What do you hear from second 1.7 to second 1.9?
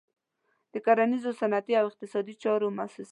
او